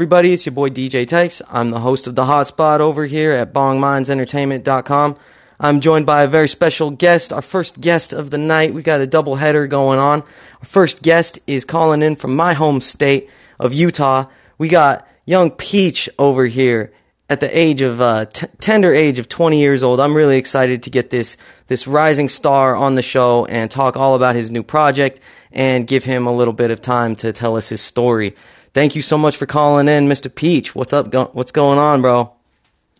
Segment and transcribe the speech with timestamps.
[0.00, 0.32] everybody?
[0.32, 1.42] It's your boy DJ Tykes.
[1.50, 5.18] I'm the host of the Hotspot over here at BongMindsEntertainment.com.
[5.60, 8.72] I'm joined by a very special guest, our first guest of the night.
[8.72, 10.22] We got a double header going on.
[10.22, 13.28] Our first guest is calling in from my home state
[13.58, 14.24] of Utah.
[14.56, 16.94] We got young Peech over here
[17.28, 20.00] at the age of uh, t- tender age of 20 years old.
[20.00, 21.36] I'm really excited to get this
[21.66, 25.20] this rising star on the show and talk all about his new project
[25.52, 28.34] and give him a little bit of time to tell us his story.
[28.72, 30.32] Thank you so much for calling in, Mr.
[30.32, 30.68] Peech.
[30.68, 31.10] What's up?
[31.10, 32.32] Go- what's going on, bro?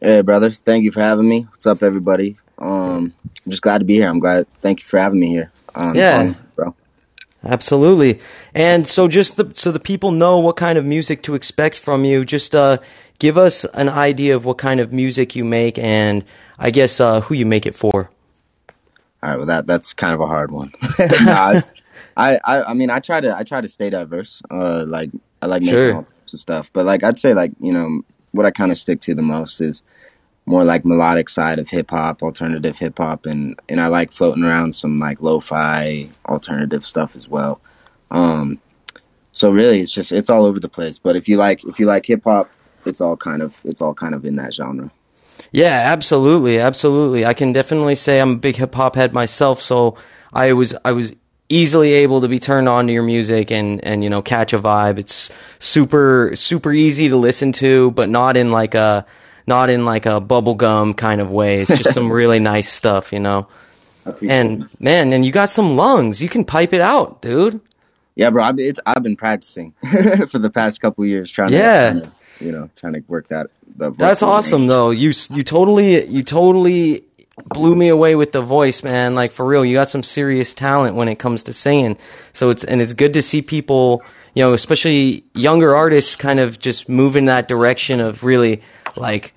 [0.00, 0.58] Hey, brothers.
[0.58, 1.42] Thank you for having me.
[1.50, 2.36] What's up, everybody?
[2.58, 4.08] Um, I'm just glad to be here.
[4.08, 4.46] I'm glad.
[4.62, 5.50] Thank you for having me here.
[5.74, 6.18] Um, Yeah.
[6.18, 6.74] um, bro.
[7.44, 8.20] Absolutely.
[8.54, 12.04] And so just the, so the people know what kind of music to expect from
[12.04, 12.78] you, just uh,
[13.18, 16.24] give us an idea of what kind of music you make and
[16.58, 18.10] I guess uh, who you make it for.
[19.22, 19.36] All right.
[19.36, 20.72] Well, that that's kind of a hard one.
[21.22, 21.60] Nah,
[22.16, 24.42] I, I I mean I try to I try to stay diverse.
[24.50, 25.10] Uh, like
[25.42, 25.94] I like making Sure.
[25.96, 28.78] all types of stuff, but like I'd say like you know what I kind of
[28.78, 29.82] stick to the most is
[30.46, 34.44] more like melodic side of hip hop, alternative hip hop, and and I like floating
[34.44, 37.60] around some like lo-fi alternative stuff as well.
[38.10, 38.58] Um,
[39.32, 40.98] so really, it's just it's all over the place.
[40.98, 42.50] But if you like if you like hip hop,
[42.86, 44.90] it's all kind of it's all kind of in that genre.
[45.52, 47.24] Yeah, absolutely, absolutely.
[47.24, 49.96] I can definitely say I'm a big hip hop head myself, so
[50.32, 51.12] I was I was
[51.50, 54.58] easily able to be turned on to your music and and you know catch a
[54.58, 54.98] vibe.
[54.98, 59.04] It's super super easy to listen to, but not in like a
[59.46, 61.60] not in like a bubblegum kind of way.
[61.60, 63.48] It's just some really nice stuff, you know.
[64.26, 66.22] And man, and you got some lungs.
[66.22, 67.60] You can pipe it out, dude.
[68.16, 68.44] Yeah, bro.
[68.44, 69.72] I've, it's, I've been practicing
[70.28, 71.92] for the past couple years, trying Yeah.
[71.92, 73.48] to, you know, trying to work that.
[73.76, 74.68] That's awesome range.
[74.68, 74.90] though.
[74.90, 77.04] You you totally you totally
[77.44, 79.14] blew me away with the voice, man.
[79.14, 81.98] Like for real, you got some serious talent when it comes to singing.
[82.32, 84.02] So it's and it's good to see people,
[84.34, 88.62] you know, especially younger artists kind of just move in that direction of really
[88.96, 89.34] like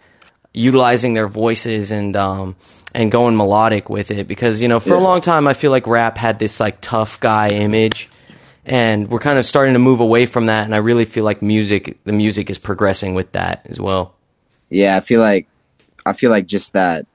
[0.53, 2.55] utilizing their voices and um
[2.93, 5.87] and going melodic with it because you know for a long time I feel like
[5.87, 8.07] rap had this like tough guy image
[8.63, 11.41] and we're kind of starting to move away from that and I really feel like
[11.41, 14.15] music the music is progressing with that as well.
[14.69, 15.47] Yeah, I feel like
[16.05, 17.07] I feel like just that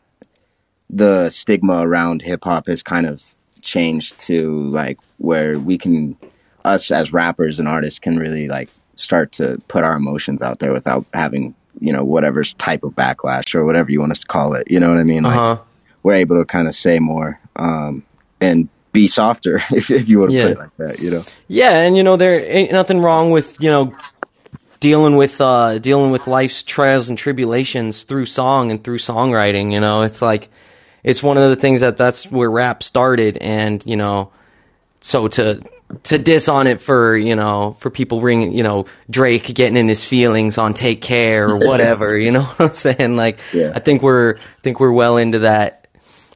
[0.91, 3.23] the stigma around hip hop has kind of
[3.63, 6.17] changed to like where we can
[6.65, 10.73] us as rappers and artists can really like start to put our emotions out there
[10.73, 14.55] without having you know whatever type of backlash or whatever you want us to call
[14.55, 14.71] it.
[14.71, 15.23] You know what I mean?
[15.23, 15.63] Like Uh-huh.
[16.03, 18.05] we're able to kind of say more um,
[18.41, 20.43] and be softer if, if you want to Yeah.
[20.45, 21.01] put it like that.
[21.01, 21.23] You know?
[21.49, 23.93] Yeah, and you know there ain't nothing wrong with you know
[24.81, 29.73] dealing with uh dealing with life's trials and tribulations through song and through songwriting.
[29.73, 30.49] You know, it's like
[31.09, 34.31] it's one of the things that that's where rap started, and you know,
[35.01, 35.63] so to
[36.03, 39.89] to diss on it for you know for people ringing you know Drake getting in
[39.89, 42.19] his feelings on Take Care or whatever.
[42.19, 43.17] you know what I'm saying?
[43.17, 43.73] Like Yeah.
[43.75, 45.89] I think we're I think we're well into that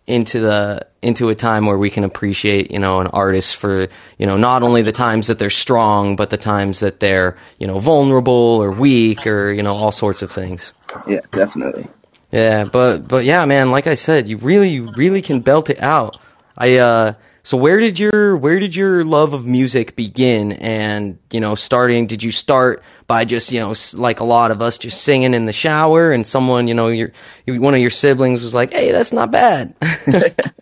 [0.06, 4.26] into the into a time where we can appreciate you know an artist for you
[4.26, 7.78] know not only the times that they're strong but the times that they're you know
[7.78, 10.72] vulnerable or weak or you know all sorts of things
[11.06, 11.88] Yeah, definitely.
[12.32, 16.18] Yeah but but yeah man like i said you really really can belt it out.
[16.56, 20.52] I uh so where did your where did your love of music begin?
[20.52, 24.60] And you know starting did you start by just you know like a lot of
[24.62, 27.12] us just singing in the shower and someone you know your
[27.46, 29.74] one of your siblings was like hey that's not bad.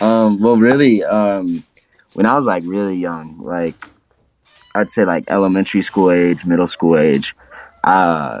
[0.00, 1.62] Um, well, really, um,
[2.14, 3.74] when I was like really young, like
[4.74, 7.36] I'd say like elementary school age, middle school age,
[7.84, 8.40] uh,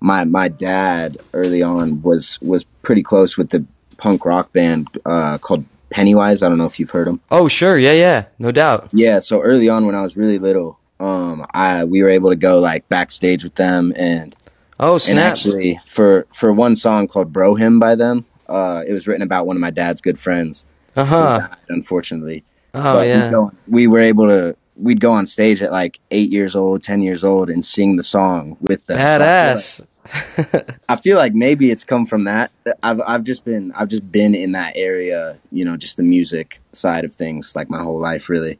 [0.00, 3.64] my my dad early on was was pretty close with the
[3.96, 6.42] punk rock band uh, called Pennywise.
[6.42, 7.20] I don't know if you've heard them.
[7.30, 7.78] Oh, sure.
[7.78, 8.24] Yeah, yeah.
[8.38, 8.88] No doubt.
[8.92, 12.36] Yeah, so early on when I was really little, um, I we were able to
[12.36, 14.34] go like backstage with them and
[14.78, 15.32] Oh, and snap.
[15.32, 19.46] actually for for one song called Bro Hymn by them, uh, it was written about
[19.46, 20.64] one of my dad's good friends.
[20.94, 21.48] Uh huh.
[21.68, 22.44] unfortunately.
[22.74, 23.30] Oh, but yeah.
[23.30, 27.00] go- we were able to we'd go on stage at like eight years old, ten
[27.00, 28.96] years old, and sing the song with them.
[28.98, 29.86] So I feel Badass.
[30.88, 32.50] I feel like maybe it's come from that.
[32.82, 36.60] I've I've just been I've just been in that area, you know, just the music
[36.72, 38.58] side of things, like my whole life, really.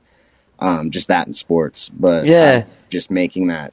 [0.58, 2.64] Um, just that in sports, but Yeah.
[2.66, 3.72] uh, just making that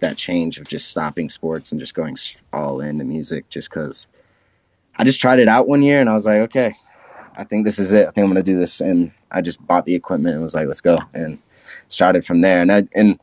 [0.00, 2.16] that change of just stopping sports and just going
[2.52, 4.06] all into music, just because
[4.96, 6.74] I just tried it out one year and I was like, okay,
[7.36, 8.08] I think this is it.
[8.08, 10.66] I think I'm gonna do this, and I just bought the equipment and was like,
[10.66, 11.38] let's go, and
[11.88, 12.60] started from there.
[12.60, 13.20] And I, and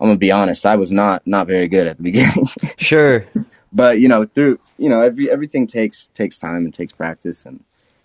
[0.00, 3.24] I'm gonna be honest, I was not not very good at the beginning, Sure.
[3.72, 7.62] but you know, through you know, every everything takes takes time and takes practice, and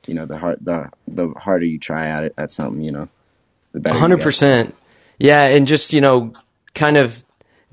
[0.07, 3.09] you know, the hard the the harder you try at it at something, you know,
[3.73, 3.97] the better.
[3.99, 4.75] Hundred percent.
[5.19, 6.33] Yeah, and just you know,
[6.73, 7.23] kind of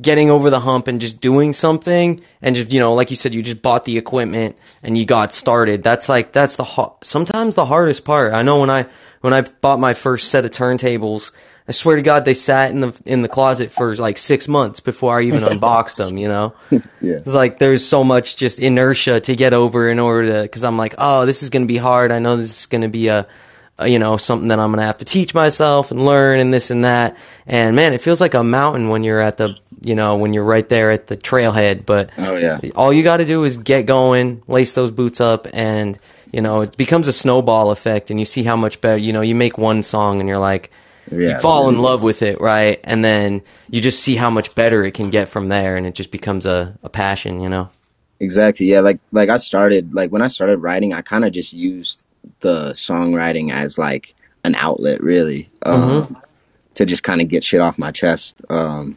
[0.00, 3.34] getting over the hump and just doing something and just you know like you said
[3.34, 7.56] you just bought the equipment and you got started that's like that's the ho- sometimes
[7.56, 8.86] the hardest part i know when i
[9.22, 11.32] when i bought my first set of turntables
[11.68, 14.80] i swear to god they sat in the in the closet for like six months
[14.80, 16.80] before i even unboxed them you know Yeah.
[17.00, 20.76] it's like there's so much just inertia to get over in order to because i'm
[20.78, 23.08] like oh this is going to be hard i know this is going to be
[23.08, 23.26] a,
[23.78, 26.52] a you know something that i'm going to have to teach myself and learn and
[26.52, 27.16] this and that
[27.46, 30.44] and man it feels like a mountain when you're at the you know when you're
[30.44, 32.58] right there at the trailhead but Oh yeah.
[32.74, 35.96] all you got to do is get going lace those boots up and
[36.32, 39.20] you know it becomes a snowball effect and you see how much better you know
[39.20, 40.70] you make one song and you're like
[41.10, 41.36] Yeah.
[41.36, 44.84] you fall in love with it right and then you just see how much better
[44.84, 47.70] it can get from there and it just becomes a, a passion you know
[48.20, 48.66] Exactly.
[48.66, 48.80] Yeah.
[48.80, 52.06] Like like I started like when I started writing, I kind of just used
[52.40, 54.14] the songwriting as like
[54.44, 56.16] an outlet, really, um,
[56.74, 58.96] to just kind of get shit off my chest, um,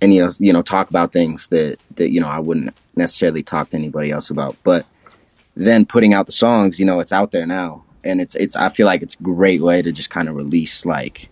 [0.00, 3.42] and you know you know talk about things that that you know I wouldn't necessarily
[3.42, 4.56] talk to anybody else about.
[4.64, 4.86] But
[5.56, 8.70] then putting out the songs, you know, it's out there now, and it's it's I
[8.70, 11.28] feel like it's a great way to just kind of release like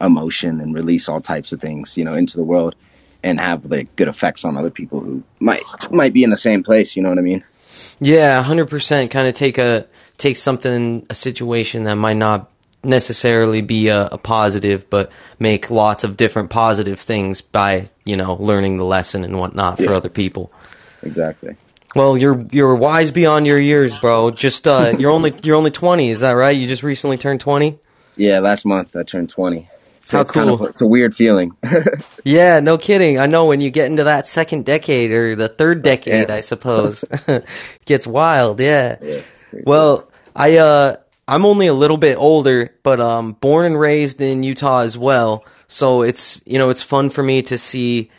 [0.00, 2.74] emotion and release all types of things, you know, into the world
[3.22, 6.62] and have like good effects on other people who might might be in the same
[6.62, 6.96] place.
[6.96, 7.44] You know what I mean?
[8.00, 9.10] Yeah, hundred percent.
[9.10, 9.86] Kind of take a
[10.18, 12.50] take something a situation that might not
[12.82, 18.34] necessarily be a, a positive, but make lots of different positive things by you know
[18.36, 19.96] learning the lesson and whatnot for Yeah.
[19.96, 20.50] other people.
[21.02, 21.56] Exactly.
[21.94, 24.30] Well, you're you're wise beyond your years, bro.
[24.30, 26.56] Just uh, you're only you're only twenty, is that right?
[26.56, 27.78] You just recently turned twenty.
[28.16, 29.68] Yeah, last month I turned twenty.
[30.02, 31.52] So How it's kind of it's a weird feeling.
[32.24, 33.18] Yeah, no kidding.
[33.18, 36.34] I know when you get into that second decade or the third decade, Yeah.
[36.34, 37.02] I suppose,
[37.86, 38.60] gets wild.
[38.60, 38.96] Yeah.
[39.02, 39.20] yeah.
[39.64, 44.42] Well, I uh I'm only a little bit older, but um born and raised in
[44.42, 45.44] Utah as well.
[45.68, 48.10] So it's you know, it's fun for me to see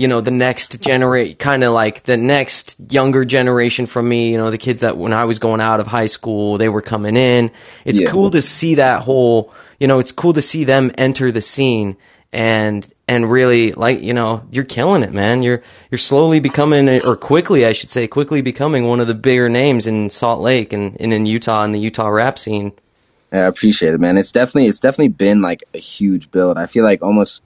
[0.00, 4.38] you know the next generate kind of like the next younger generation from me you
[4.38, 7.16] know the kids that when i was going out of high school they were coming
[7.16, 7.50] in
[7.84, 8.10] it's Yeah.
[8.10, 11.96] cool to see that whole you know it's cool to see them enter the scene
[12.32, 15.60] and and really like you know you're killing it man you're
[15.90, 19.86] you're slowly becoming or quickly i should say quickly becoming one of the bigger names
[19.86, 22.72] in salt lake and, and in utah in the utah rap scene
[23.32, 24.16] Yeah, I appreciate it, man.
[24.16, 26.56] It's definitely it's definitely been like a huge build.
[26.56, 27.42] I feel like almost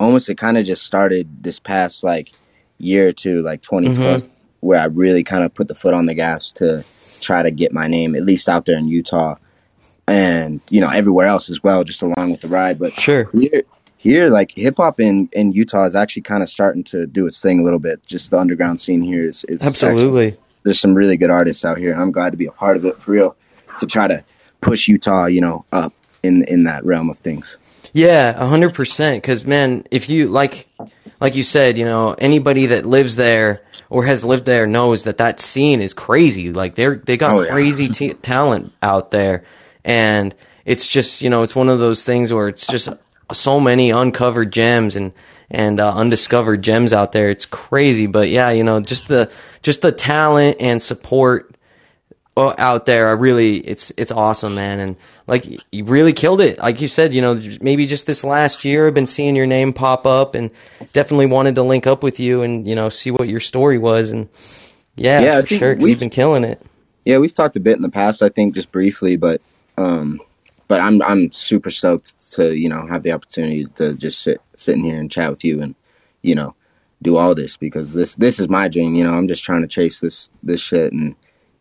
[0.00, 2.32] almost it kind of just started this past like
[2.78, 4.28] year or two, like 2012, mm-hmm.
[4.60, 6.84] where I really kind of put the foot on the gas to
[7.20, 9.36] try to get my name at least out there in Utah
[10.06, 12.78] and you know everywhere else as well, just along with the ride.
[12.78, 13.62] But sure here,
[13.96, 17.40] here like hip hop in in Utah is actually kind of starting to do its
[17.40, 18.06] thing a little bit.
[18.06, 21.78] Just the underground scene here is, is actually- absolutely there's some really good artists out
[21.78, 23.36] here, and I'm glad to be a part of it for real.
[23.78, 24.24] To try to
[24.60, 25.92] push Utah, you know, up
[26.22, 27.56] in in that realm of things.
[27.94, 29.22] Yeah, a hundred percent.
[29.22, 30.68] Because man, if you like,
[31.20, 35.18] like you said, you know, anybody that lives there or has lived there knows that
[35.18, 36.52] that scene is crazy.
[36.52, 37.52] Like they're they got Oh, yeah.
[37.52, 39.44] crazy t- talent out there,
[39.84, 42.88] and it's just you know it's one of those things where it's just
[43.32, 45.12] so many uncovered gems and
[45.48, 47.30] and uh, undiscovered gems out there.
[47.30, 49.30] It's crazy, but yeah, you know, just the
[49.62, 51.53] just the talent and support
[52.36, 53.08] out there.
[53.08, 54.96] I really, it's it's awesome, man, and
[55.26, 56.58] like you really killed it.
[56.58, 59.72] Like you said, you know, maybe just this last year, I've been seeing your name
[59.72, 60.50] pop up, and
[60.92, 64.10] definitely wanted to link up with you and you know see what your story was,
[64.10, 64.28] and
[64.96, 66.60] yeah, Yeah, for sure, 'cause we've- you've been killing it.
[67.04, 69.40] Yeah, we've talked a bit in the past, I think, just briefly, but
[69.76, 70.20] um,
[70.68, 74.74] but I'm I'm super stoked to you know have the opportunity to just sit sit
[74.76, 75.74] in here and chat with you and
[76.22, 76.54] you know
[77.02, 78.94] do all this because this this is my dream.
[78.94, 81.14] You know, I'm just trying to chase this this shit and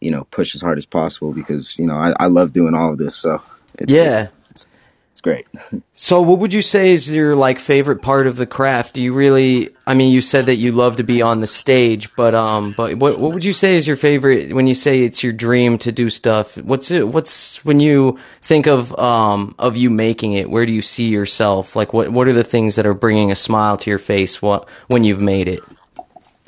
[0.03, 2.91] you know push as hard as possible because you know I, I love doing all
[2.91, 3.15] of this.
[3.15, 3.41] So
[3.75, 4.27] it's, Yeah.
[4.49, 4.65] it's,
[5.11, 5.47] it's great.
[5.95, 8.95] So, what would you say is your like favorite part of the craft?
[8.95, 9.69] Do you really?
[9.85, 12.95] I mean, you said that you love to be on the stage, but um, but
[12.95, 15.91] what what would you say is your favorite when you say it's your dream to
[15.91, 16.57] do stuff?
[16.57, 17.07] What's it?
[17.07, 20.49] What's when you think of um of you making it?
[20.49, 21.75] Where do you see yourself?
[21.75, 24.41] Like, what what are the things that are bringing a smile to your face?
[24.41, 25.61] What when you've made it?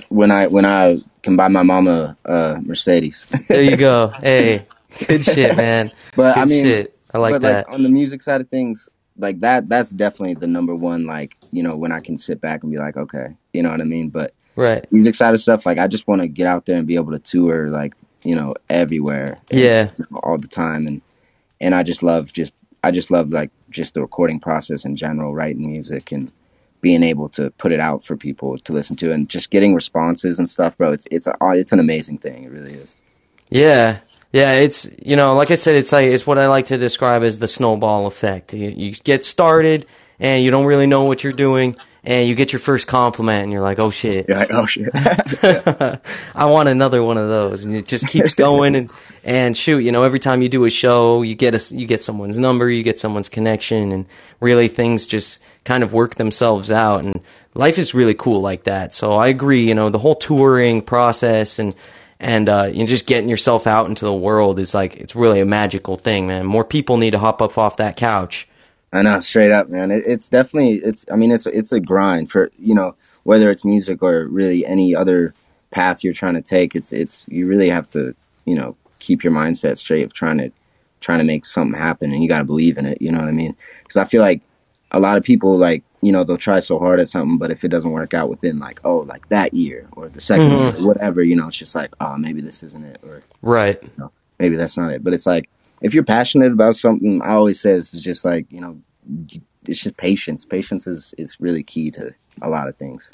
[0.09, 3.25] when I when I can buy my mama a Mercedes.
[3.49, 4.13] There you go.
[4.21, 4.65] hey,
[5.07, 5.91] good shit, man.
[6.15, 6.97] But good I mean, shit.
[7.13, 7.67] I like but that.
[7.67, 11.05] like on the music side of things, like that that's definitely the number one.
[11.05, 13.81] Like you know when I can sit back and be like, okay, you know what
[13.81, 14.09] I mean.
[14.09, 14.89] But right.
[14.91, 17.11] music side of stuff, like I just want to get out there and be able
[17.11, 19.89] to tour, like you know everywhere, and, Yeah.
[19.97, 21.01] you know, all the time, and
[21.59, 22.53] and I just love just
[22.83, 26.31] I just love like just the recording process in general, writing music and
[26.85, 30.37] being able to put it out for people to listen to and just getting responses
[30.37, 30.91] and stuff, bro.
[30.91, 32.43] It's it's a, it's an amazing thing.
[32.43, 32.95] It really is.
[33.49, 34.01] Yeah.
[34.31, 37.23] Yeah, it's you know, like I said, it's like it's what I like to describe
[37.23, 38.53] as the snowball effect.
[38.53, 39.87] You, you get started
[40.19, 41.75] and you don't really know what you're doing,
[42.05, 44.27] and you get your first compliment and you're like, oh shit.
[44.27, 44.89] You're like, oh shit.
[46.35, 47.63] I want another one of those.
[47.63, 48.91] And it just keeps going and,
[49.23, 52.01] and shoot, you know, every time you do a show, you get a, you get
[52.01, 54.05] someone's number, you get someone's connection and
[54.39, 57.03] really things just kind of work themselves out.
[57.03, 57.19] And
[57.55, 58.93] life is really cool like that.
[58.93, 61.73] So I agree, you know, the whole touring process and,
[62.19, 65.41] and uh, you know, just getting yourself out into the world is like it's really
[65.41, 66.45] a magical thing, man.
[66.45, 68.47] More people need to hop up off that couch.
[68.95, 69.91] I know, straight up, man.
[69.91, 71.05] It, it's definitely it's.
[71.11, 74.95] I mean, it's it's a grind for you know whether it's music or really any
[74.95, 75.33] other
[75.71, 76.75] path you're trying to take.
[76.75, 80.49] It's it's you really have to you know keep your mindset straight of trying to
[81.01, 83.01] trying to make something happen, and you got to believe in it.
[83.01, 83.53] You know what I mean?
[83.83, 84.41] Because I feel like
[84.91, 87.65] a lot of people like you know they'll try so hard at something, but if
[87.65, 90.77] it doesn't work out within like oh like that year or the 2nd Mhm.
[90.77, 93.81] year, whatever, you know, it's just like oh maybe this isn't it or Right.
[94.39, 95.03] maybe that's not it.
[95.03, 95.49] But it's like
[95.81, 98.79] if you're passionate about something, I always say it's just like you know,
[99.65, 100.45] it's just patience.
[100.45, 103.09] Patience is is really key to a lot of things.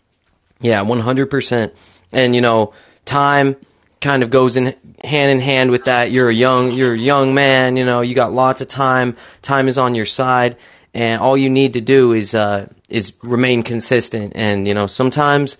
[0.59, 1.73] Yeah, one hundred percent.
[2.13, 2.73] And you know,
[3.05, 3.55] time
[3.99, 6.11] kind of goes in hand in hand with that.
[6.11, 7.77] You're a young, you're a young man.
[7.77, 9.15] You know, you got lots of time.
[9.41, 10.57] Time is on your side,
[10.93, 14.33] and all you need to do is uh, is remain consistent.
[14.35, 15.57] And you know, sometimes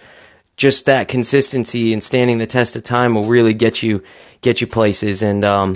[0.58, 4.04] just that consistency and standing the test of time will really get you
[4.42, 5.22] get you places.
[5.22, 5.76] And um,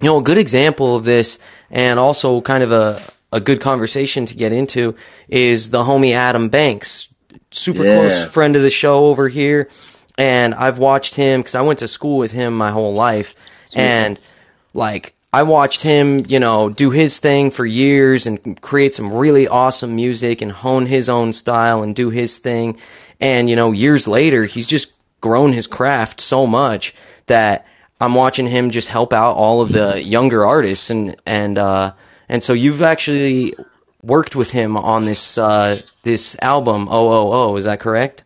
[0.00, 1.38] you know, a good example of this,
[1.70, 3.00] and also kind of a
[3.30, 4.94] a good conversation to get into
[5.28, 7.08] is the homie Adam Banks,
[7.50, 7.92] super Yeah.
[7.92, 9.68] close friend of the show over here,
[10.16, 13.34] and I've watched him because I went to school with him my whole life,
[13.74, 14.18] and
[14.72, 19.46] like I watched him, you know, do his thing for years and create some really
[19.46, 22.78] awesome music and hone his own style and do his thing.
[23.20, 26.94] And, you know, years later, he's just grown his craft so much
[27.26, 27.66] that
[28.00, 31.92] I'm watching him just help out all of the younger artists and, and, uh,
[32.28, 33.54] and so you've actually
[34.02, 38.24] worked with him on this, uh, this album, OOO, is that correct?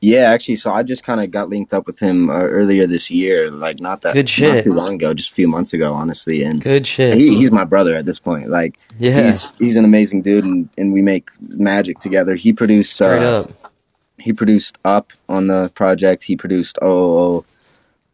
[0.00, 3.10] Yeah, actually, so I just kind of got linked up with him uh, earlier this
[3.10, 4.54] year, like not that Good shit.
[4.56, 6.42] not too long ago, just a few months ago, honestly.
[6.44, 7.16] And Good shit.
[7.16, 8.50] he, he's my brother at this point.
[8.50, 9.30] Like, Yeah.
[9.30, 12.34] he's he's an amazing dude, and, and we make magic together.
[12.34, 13.72] He produced Straight uh, up.
[14.18, 16.22] he produced Up on the project.
[16.24, 17.46] He produced OOO,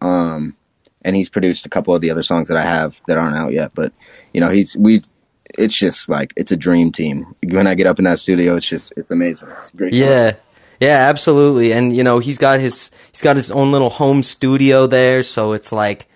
[0.01, 0.55] um,
[1.03, 3.53] and he's produced a couple of the other songs that I have that aren't out
[3.53, 3.73] yet.
[3.75, 3.93] But
[4.33, 5.03] you know, he's we.
[5.59, 7.35] It's just like it's a dream team.
[7.43, 9.49] When I get up in that studio, it's just it's amazing.
[9.59, 9.93] It's great.
[9.93, 10.35] Yeah.
[10.81, 11.73] Yeah, absolutely.
[11.73, 15.53] And you know, he's got his he's got his own little home studio there, so
[15.53, 16.07] it's like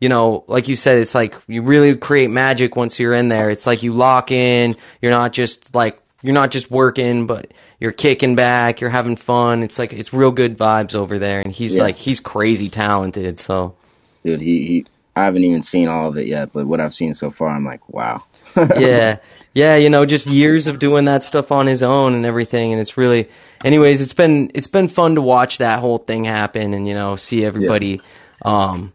[0.00, 3.50] you know, like you said, it's like you really create magic once you're in there.
[3.50, 7.92] It's like you lock in, you're not just like you're not just working, but you're
[7.92, 9.62] kicking back, you're having fun.
[9.62, 11.82] It's like it's real good vibes over there and he's Yeah.
[11.82, 13.76] like he's crazy talented, so
[14.28, 14.40] dude.
[14.40, 17.30] He, he I haven't even seen all of it yet, but what I've seen so
[17.30, 18.24] far, I'm like, wow.
[18.78, 19.18] yeah
[19.52, 22.80] yeah you know just years of doing that stuff on his own and everything and
[22.80, 23.28] it's really
[23.62, 27.14] anyways it's been it's been fun to watch that whole thing happen and you know
[27.14, 28.00] see everybody
[28.42, 28.92] um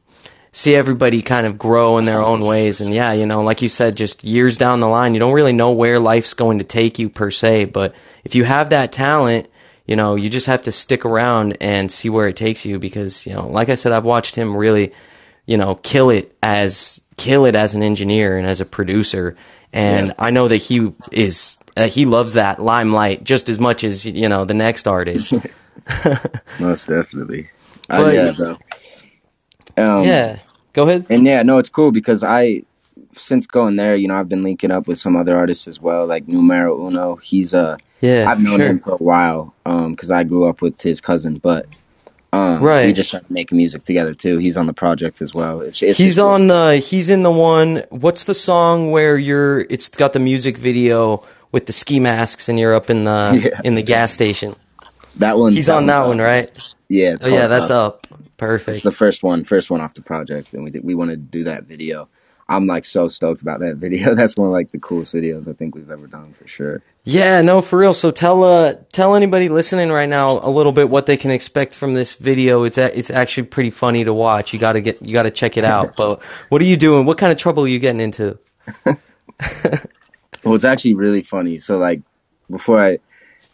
[0.52, 3.70] see everybody kind of grow in their own ways and yeah you know like you
[3.70, 6.98] said just years down the line you don't really know where life's going to take
[7.00, 9.48] you per se but if you have that talent
[9.86, 13.26] you know you just have to stick around and see where it takes you because
[13.26, 14.92] you know like i said i've watched him really
[15.46, 19.36] you know kill it as kill it as an engineer and as a producer
[19.72, 20.14] and Yeah.
[20.20, 24.30] i know that he is uh, he loves that limelight just as much as you
[24.30, 25.34] know the next artist
[26.60, 27.50] Most definitely.
[27.90, 28.58] Uh, But- yeah, bro.
[29.76, 30.40] Um, yeah
[30.74, 32.64] go ahead And yeah, no, it's cool because I,
[33.18, 36.06] since going there, you know, I've been linking up with some other artists as well,
[36.08, 37.16] like Numero Uno.
[37.18, 38.68] He's uh, yeah I've known sure.
[38.70, 41.66] him for a while, um, because I grew up with his cousin, but
[42.34, 42.88] um, Right.
[42.88, 44.38] we just started making music together too.
[44.40, 45.62] He's on the project as well.
[45.62, 49.88] It's, it's he's on the he's in the one what's the song where you're it's
[49.88, 53.62] got the music video with the ski masks and you're up in the Yeah.
[53.64, 54.54] in the gas station
[55.18, 55.54] that one.
[55.54, 56.50] he's on that one right
[56.90, 57.14] Yeah.
[57.14, 58.08] It's oh yeah that's Up.
[58.12, 60.96] up perfect It's the first one, first one off the project, and we did, we
[60.96, 62.10] wanted to do that video.
[62.50, 64.16] I'm like so stoked about that video.
[64.16, 66.82] That's one of like the coolest videos I think we've ever done for sure.
[67.06, 67.94] Yeah, no, for real.
[67.94, 71.76] So tell uh tell anybody listening right now a little bit what they can expect
[71.76, 72.64] from this video.
[72.64, 74.54] It's a, it's actually pretty funny to watch.
[74.54, 75.96] You got to get you got to check it out.
[76.04, 77.06] But what are you doing?
[77.06, 78.38] What kind of trouble are you getting into?
[80.44, 81.58] Well, it's actually really funny.
[81.58, 82.02] So like
[82.50, 82.98] before I,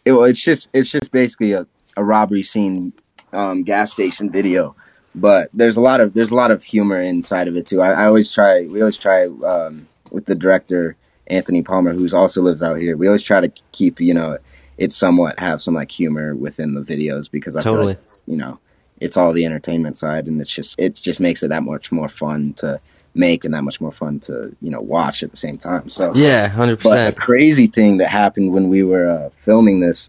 [0.04, 1.66] it, well, it's just it's just basically a,
[1.96, 2.92] a robbery scene,
[3.32, 4.74] um, gas station video.
[5.14, 7.82] But there's a lot of there's a lot of humor inside of it too.
[7.82, 10.96] I, I always try we always try um, with the director
[11.28, 12.96] Anthony Palmer, who's also lives out here.
[12.96, 14.38] We always try to keep you know
[14.78, 17.94] it somewhat have some like humor within the videos because I Totally.
[17.94, 18.60] feel like you know
[19.00, 22.08] it's all the entertainment side and it's just it just makes it that much more
[22.08, 22.80] fun to
[23.14, 25.88] make and that much more fun to you know watch at the same time.
[25.88, 27.16] So Yeah, hundred a percent.
[27.16, 30.08] crazy thing that happened when we were uh, filming this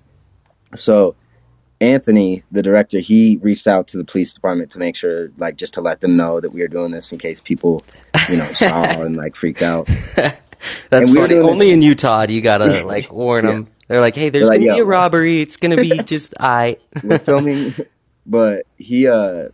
[0.75, 1.15] So
[1.81, 5.73] Anthony, the director, he reached out to the police department to make sure, like, just
[5.73, 7.81] to let them know that we were doing this in case people,
[8.29, 9.88] you know, saw and like freaked out.
[10.15, 11.35] That's And funny.
[11.39, 13.51] Only this- in Utah do you gotta like warn Yeah.
[13.51, 13.67] them.
[13.88, 15.41] They're like, hey, there's They're like, gonna be a robbery.
[15.41, 16.77] It's gonna be just I.
[17.03, 17.73] We're filming,
[18.25, 19.50] but he, uh,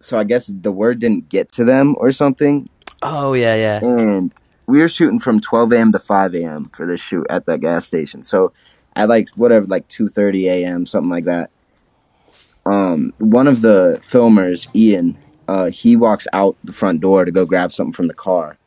[0.00, 2.68] so I guess the word didn't get to them or something,
[3.02, 3.80] Oh yeah, yeah.
[3.82, 4.34] and
[4.66, 5.92] we were shooting from 12 a.m.
[5.92, 6.70] to 5 a.m.
[6.74, 8.22] for this shoot at that gas station.
[8.22, 8.52] So
[8.98, 10.84] at like whatever, like 2:30 a.m.
[10.86, 11.50] something like that.
[12.66, 17.46] Um, one of the filmers, Ian, uh, he walks out the front door to go
[17.46, 18.58] grab something from the car,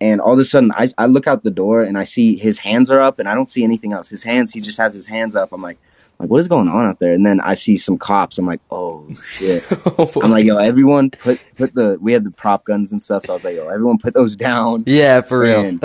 [0.00, 2.58] and all of a sudden, I I look out the door and I see his
[2.58, 4.08] hands are up, and I don't see anything else.
[4.08, 5.52] His hands, he just has his hands up.
[5.52, 5.78] I'm like.
[6.18, 7.12] Like what is going on out there?
[7.12, 8.38] And then I see some cops.
[8.38, 9.64] I'm like, oh shit!
[9.98, 13.24] Oh, I'm like, yo, everyone put put the we had the prop guns and stuff.
[13.26, 14.84] So I was like, yo, everyone put those down.
[14.86, 15.60] yeah, for real.
[15.60, 15.84] And,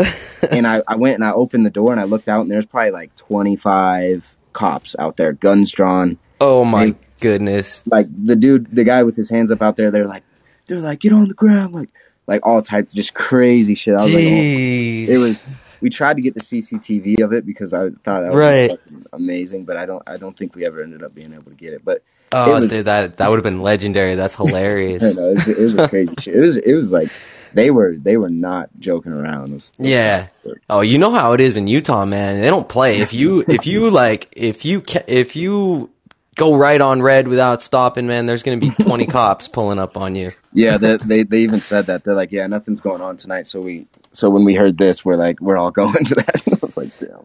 [0.52, 2.66] and I, I went and I opened the door and I looked out and there's
[2.66, 6.18] probably like 25 cops out there, guns drawn.
[6.42, 7.84] oh my goodness.
[7.88, 10.24] Like the dude, the guy with his hands up out there, they're like,
[10.68, 11.90] they're like, get on the ground, like,
[12.28, 13.94] like all types just crazy shit.
[13.94, 14.28] I was like, oh.
[14.28, 15.08] Jeez.
[15.10, 15.42] it was.
[15.82, 18.70] We tried to get the CCTV of it because I thought that was Right.
[18.72, 20.04] fucking amazing, but I don't.
[20.08, 21.84] I don't think we ever ended up being able to get it.
[21.84, 24.16] But Oh, was- dude, that that would have been legendary.
[24.16, 25.16] That's hilarious.
[25.18, 26.36] know, it, was, it was a crazy shit.
[26.36, 26.58] It was.
[26.58, 27.10] It was like
[27.54, 27.96] they were.
[27.98, 29.54] They were not joking around.
[29.54, 30.28] Was- Yeah.
[30.70, 32.42] Oh, you know how it is in Utah, man.
[32.42, 33.00] They don't play.
[33.02, 35.90] If you if you like if you ca- if you
[36.38, 40.16] go right on red without stopping, man, there's gonna be 20 cops pulling up on
[40.16, 40.32] you.
[40.54, 43.48] Yeah, they, they they even said that they're like, yeah, nothing's going on tonight.
[43.48, 46.42] So we so when we heard this, we're like, we're all going to that.
[46.48, 47.24] I was like, damn.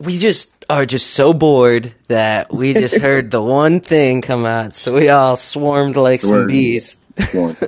[0.00, 4.76] We just are just so bored that we just heard the one thing come out,
[4.76, 6.96] so we all swarmed like some bees.
[7.32, 7.56] Going.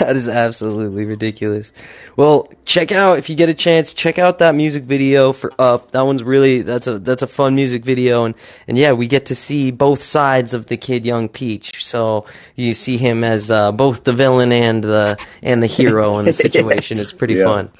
[0.00, 1.72] That is absolutely ridiculous.
[2.16, 5.92] Well, check out if you get a chance, check out that music video for Up.
[5.92, 8.34] That one's really that's a that's a fun music video and
[8.68, 11.82] and yeah, we get to see both sides of the kid Young Peech.
[11.82, 16.26] So you see him as uh, both the villain and the and the hero in
[16.26, 16.98] the situation.
[16.98, 17.44] It's pretty Yeah.
[17.44, 17.70] fun.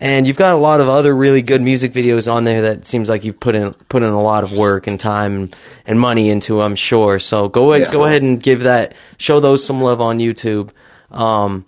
[0.00, 3.08] And you've got a lot of other really good music videos on there that seems
[3.08, 6.30] like you've put in put in a lot of work and time and, and money
[6.30, 7.18] into, I'm sure.
[7.18, 7.92] So go ahead, Yeah.
[7.92, 10.70] go ahead and give that show those some love on YouTube.
[11.10, 11.66] Um,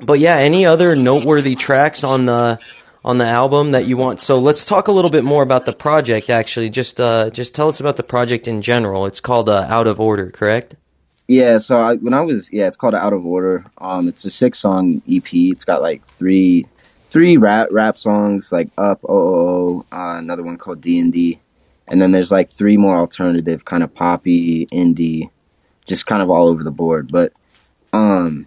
[0.00, 2.58] but yeah, any other noteworthy tracks on the
[3.04, 4.20] on the album that you want?
[4.20, 6.30] So let's talk a little bit more about the project.
[6.30, 9.06] Actually, just uh, just tell us about the project in general.
[9.06, 10.74] It's called uh, Out of Order, correct?
[11.28, 13.64] Yeah, so I, when I was yeah, it's called Out of Order.
[13.78, 15.32] Um, it's a six song EP.
[15.32, 16.66] It's got like three
[17.10, 21.38] three rap rap songs like Up Oh uh, another one called D and D,
[21.86, 25.30] and then there's like three more alternative kind of poppy indie,
[25.86, 27.10] just kind of all over the board.
[27.10, 27.32] But
[27.92, 28.46] um,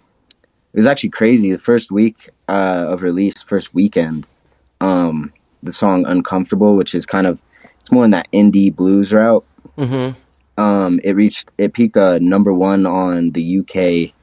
[0.72, 1.52] it was actually crazy.
[1.52, 4.26] The first week uh, of release, first weekend,
[4.80, 7.38] um, the song Uncomfortable, which is kind of
[7.80, 9.44] it's more in that indie blues route
[9.76, 10.60] Mm-hmm.
[10.62, 14.14] um, it reached it peaked uh, number one on the UK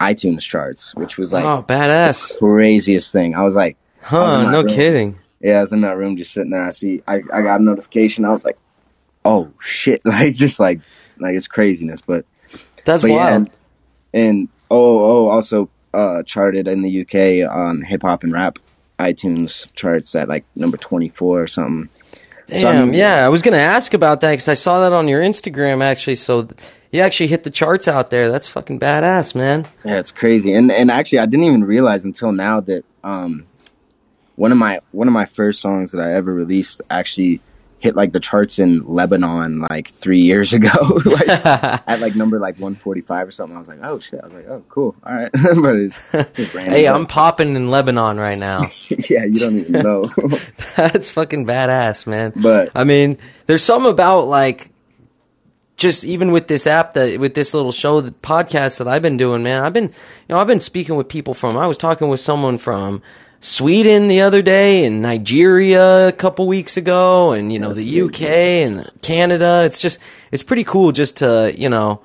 [0.00, 2.36] iTunes charts, which was like oh, badass!
[2.38, 3.34] craziest thing.
[3.36, 3.76] I was like,
[4.10, 4.50] I was Huh?
[4.50, 4.68] No room.
[4.68, 5.18] kidding.
[5.40, 6.64] yeah, I was in that room just sitting there.
[6.64, 8.24] I see, I, I got a notification.
[8.24, 8.58] I was like,
[9.24, 10.80] oh shit, like just like
[11.18, 12.00] like it's craziness.
[12.00, 12.24] But
[12.86, 13.34] That's but yeah, wild.
[13.34, 13.50] and,
[14.14, 18.58] and oh oh also uh, charted in the UK on hip hop and rap
[18.98, 21.90] iTunes charts at like number twenty four or something.
[22.48, 23.26] So, I Damn, mean- yeah.
[23.26, 26.16] I was gonna ask about that because I saw that on your Instagram actually.
[26.16, 26.60] So th-
[26.92, 28.28] you actually hit the charts out there.
[28.30, 29.66] That's fucking badass, man.
[29.84, 30.52] Yeah, it's crazy.
[30.54, 33.44] And and actually I didn't even realize until now that um
[34.36, 37.40] one of my one of my first songs that I ever released actually
[37.78, 40.70] hit like the charts in Lebanon like 3 years ago.
[41.04, 43.56] like at like number like 145 or something.
[43.56, 44.96] I was like, "Oh shit." I was like, "Oh, cool.
[45.04, 46.74] All right." but it's, it's random.
[46.74, 48.62] hey, I'm popping in Lebanon right now.
[48.88, 50.08] yeah, you don't even know.
[50.76, 52.32] That's fucking badass, man.
[52.36, 54.70] but I mean, there's something about like
[55.76, 59.16] just even with this app that with this little show the podcast that I've been
[59.16, 59.62] doing, man.
[59.62, 59.90] I've been you
[60.30, 63.02] know, I've been speaking with people from I was talking with someone from
[63.40, 68.00] Sweden the other day and Nigeria a couple weeks ago and you know That's the
[68.02, 69.62] UK and Canada.
[69.64, 69.98] It's just
[70.32, 72.00] it's pretty cool just to, you know,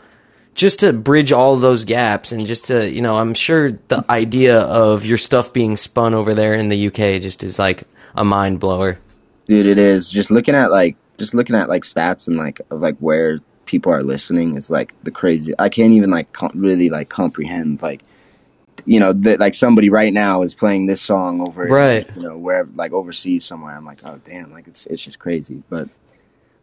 [0.54, 4.60] just to bridge all those gaps and just to, you know, I'm sure the idea
[4.60, 7.84] of your stuff being spun over there in the UK just is like
[8.16, 9.00] a mind blower.
[9.48, 12.82] dude it is just looking at like just looking at like stats and like of
[12.82, 16.90] like where people are listening is like the crazy i can't even like com- really
[16.90, 18.02] like comprehend like
[18.86, 22.08] you know that like somebody right now is playing this song over Right.
[22.16, 25.64] you know where like overseas somewhere i'm like oh damn like it's it's just crazy
[25.70, 25.88] but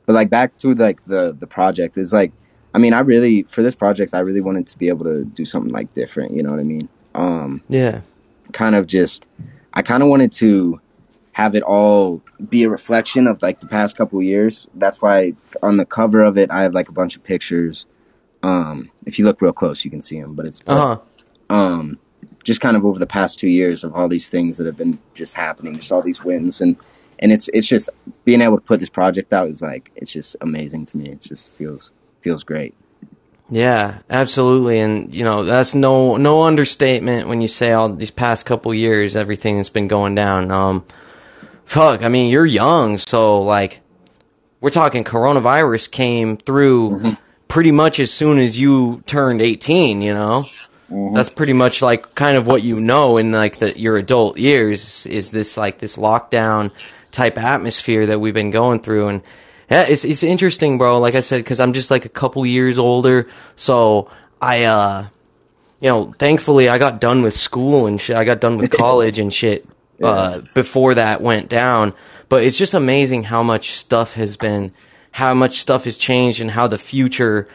[0.06, 2.32] but like back to like the the project is like
[2.74, 5.44] i mean i really for this project i really wanted to be able to do
[5.44, 8.00] something like different you know what i mean um Yeah.
[8.52, 9.24] kind of just
[9.74, 10.80] I kind of wanted to
[11.32, 14.66] have it all be a reflection of like the past couple years.
[14.74, 17.86] That's why on the cover of it, I have like a bunch of pictures.
[18.42, 21.54] Um, if you look real close, you can see them, but it's Uh huh.
[21.54, 21.98] um,
[22.48, 24.98] just kind of over the past two years of all these things that have been
[25.12, 26.76] just happening, just all these wins, and
[27.18, 27.90] and it's it's just
[28.24, 31.10] being able to put this project out is like it's just amazing to me.
[31.10, 32.74] It just feels feels great.
[33.50, 38.46] Yeah, absolutely, and you know that's no no understatement when you say all these past
[38.46, 40.50] couple years everything that's been going down.
[40.50, 40.86] Um,
[41.66, 43.82] fuck, I mean you're young, so like
[44.62, 50.00] we're talking coronavirus came through pretty much as soon as you turned 18.
[50.00, 50.46] You know,
[50.90, 55.04] that's pretty much like kind of what you know in like the your adult years
[55.06, 56.70] is this like this lockdown
[57.10, 59.08] type atmosphere that we've been going through.
[59.08, 59.22] And
[59.70, 62.78] yeah it's it's interesting bro like i said cuz i'm just like a couple years
[62.78, 63.28] older.
[63.54, 65.06] So i uh
[65.80, 68.16] you know thankfully i got done with school and shit.
[68.16, 69.66] I got done with college and shit
[70.02, 71.92] uh before that went down.
[72.30, 74.72] But it's just amazing how much stuff has been
[75.12, 77.46] how much stuff has changed and how the future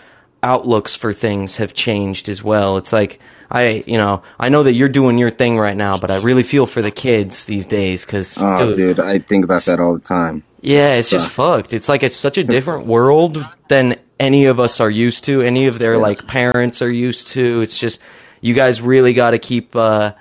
[0.44, 2.78] outlooks for things have changed as well.
[2.78, 6.10] It's like I, you know, I know that you're doing your thing right now, but
[6.12, 9.64] I really feel for the kids these days because, Oh, dude, dude, I think about
[9.66, 10.44] that all the time.
[10.62, 11.72] yeah, it's just fucked.
[11.74, 15.42] It's like it's such a different world than any of us are used to.
[15.42, 16.02] Any of their Yes.
[16.02, 17.62] like parents are used to.
[17.62, 18.00] It's just
[18.42, 19.76] you guys really got to keep.
[19.76, 20.14] uh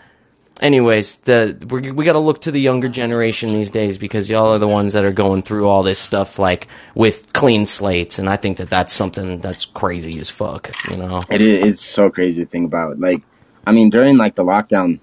[0.62, 4.54] Anyways, the we we got to look to the younger generation these days because y'all
[4.54, 8.28] are the ones that are going through all this stuff like with clean slates, and
[8.28, 10.70] I think that that's something that's crazy as fuck.
[10.88, 11.20] You know.
[11.28, 13.00] It is so crazy to think about.
[13.00, 13.22] Like,
[13.66, 15.00] I mean, during like the lockdown,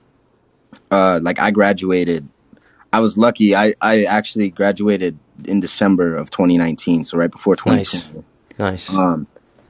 [0.91, 2.25] uh, like I graduated.
[2.93, 3.53] I was lucky.
[3.53, 8.23] I I actually graduated in December of 2019, so right before 2020.
[8.59, 8.93] Nice.
[8.93, 9.27] Um,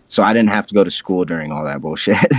[0.08, 2.16] so I didn't have to go to school during all that bullshit.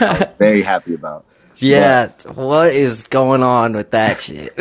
[0.00, 1.24] I was very happy about.
[1.60, 4.54] Yeah, what is going on with that shit?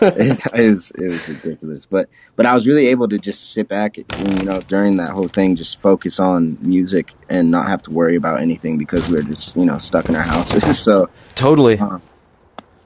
[0.00, 3.68] it, it was it was ridiculous, but but I was really able to just sit
[3.68, 7.82] back, and, you know, during that whole thing, just focus on music and not have
[7.82, 10.78] to worry about anything because we were just you know stuck in our houses.
[10.82, 11.78] so totally.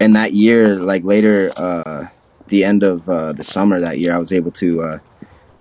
[0.01, 2.09] and that year, like later, uh,
[2.49, 4.99] the end of uh, the summer that year, I was able to uh,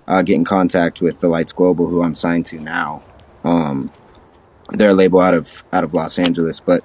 [0.08, 3.04] uh, get in contact with the Lights Global, who I'm signed to now.
[3.44, 3.92] Um,
[4.72, 6.84] they're a label out of out of Los Angeles, but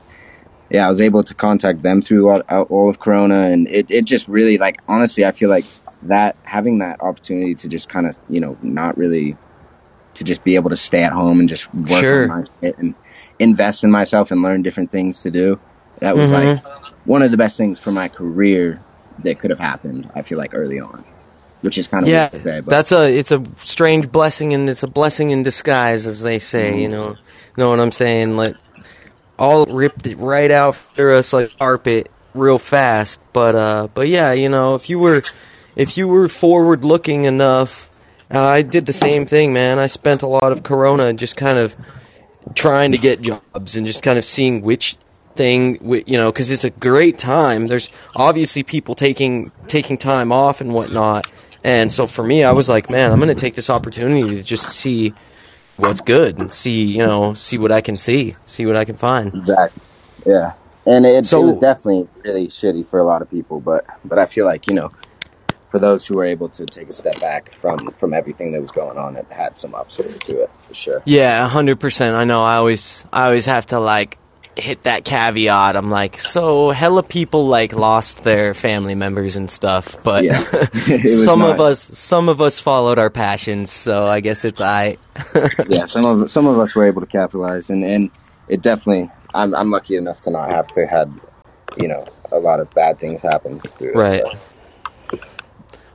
[0.71, 4.05] yeah, I was able to contact them through all, all of Corona, and it, it
[4.05, 5.65] just really like honestly, I feel like
[6.03, 9.37] that having that opportunity to just kind of you know not really
[10.15, 12.23] to just be able to stay at home and just work Sure.
[12.33, 12.95] on my shit and
[13.39, 15.59] invest in myself and learn different things to do.
[15.99, 16.33] That was Mhm.
[16.65, 16.65] like
[17.05, 18.81] one of the best things for my career
[19.25, 20.09] that could have happened.
[20.15, 21.05] I feel like early on,
[21.63, 24.55] which is kind of yeah, weird to say, but that's a it's a strange blessing
[24.55, 26.71] and it's a blessing in disguise, as they say.
[26.71, 26.79] Mm-hmm.
[26.81, 27.17] You know,
[27.57, 28.37] know what I'm saying?
[28.37, 28.57] Like
[29.39, 33.21] all ripped it right out for us like carpet real fast.
[33.33, 35.23] But uh, but yeah, you know, if you were
[35.75, 37.91] if you were forward looking enough,
[38.33, 39.79] uh, I did the same thing, man.
[39.79, 41.75] I spent a lot of Corona just kind of
[42.55, 44.97] trying to get jobs and just kind of seeing which
[45.35, 50.63] thing you know because it's a great time there's obviously people taking taking time off
[50.63, 51.31] and whatnot
[51.63, 54.65] and so for me i was like man i'm gonna take this opportunity to just
[54.65, 55.13] see
[55.77, 58.95] what's good and see you know see what i can see see what i can
[58.97, 59.83] find exactly,
[60.27, 60.53] yeah.
[60.89, 64.21] And it, So- it was definitely really shitty for a lot of people, but but
[64.21, 64.93] I feel like you know,
[65.73, 68.71] for those who were able to take a step back from from everything that was
[68.71, 71.03] going on, it had some upside to it for sure.
[71.05, 74.17] yeah 100% i know i always i always have to like
[74.57, 79.97] hit that caveat i'm like so hella people like lost their family members and stuff
[80.03, 80.43] but Yeah.
[81.05, 84.97] Some of us some of us followed our passions so i guess it's i
[85.69, 88.11] yeah, some of some of us were able to capitalize, and and
[88.49, 89.11] it definitely.
[89.35, 91.11] I'm I'm lucky enough to not have to had,
[91.81, 93.59] you know, a lot of bad things happen.
[93.61, 94.23] through it, Right.
[95.11, 95.21] but-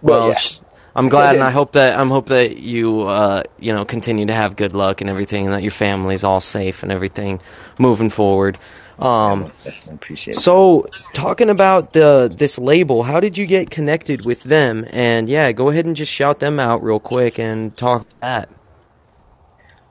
[0.01, 0.33] well yeah.
[0.33, 0.59] sh-
[0.95, 4.33] i'm glad and i hope that i'm hope that you uh you know continue to
[4.33, 7.39] have good luck and everything and that your family's all safe and everything
[7.79, 8.57] moving forward.
[8.99, 9.51] Um
[9.89, 10.37] appreciate it.
[10.37, 14.85] so talking about the this label how did you get connected with them?
[14.91, 18.49] And yeah go ahead and just shout them out real quick and talk that.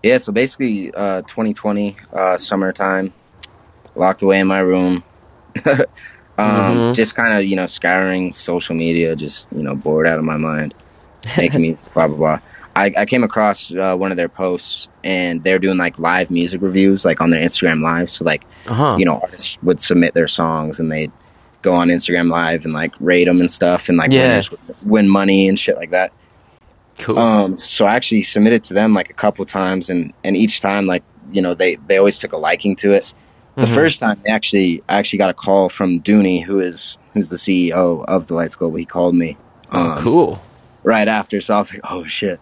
[0.03, 3.15] Yeah, so basically, uh, 2020 uh, summertime,
[3.95, 5.05] locked away in my room,
[6.39, 6.95] um, Mhm.
[6.95, 10.39] just kind of you know scouring social media, just you know bored out of my
[10.39, 10.75] mind,
[11.39, 12.39] making me blah blah blah.
[12.77, 16.63] I, I came across uh, one of their posts, and they're doing like live music
[16.63, 18.09] reviews, like on their Instagram live.
[18.11, 21.13] So like uh-huh you know artists would submit their songs, and they'd
[21.63, 24.43] go on Instagram live and like rate them and stuff, and like Yeah.
[24.85, 26.13] win money and shit like that.
[26.99, 30.61] cool Um, so I actually submitted to them like a couple times, and and each
[30.61, 31.03] time like
[31.33, 33.05] you know they they always took a liking to it.
[33.57, 33.75] The Mhm.
[33.75, 37.37] first time, they actually I actually got a call from Dooney, who is who's the
[37.37, 38.79] CEO of the Lights Global.
[38.79, 39.37] He called me
[39.73, 40.39] Um, Oh, cool.
[40.83, 41.41] Right after.
[41.41, 42.41] So I was like, oh shit.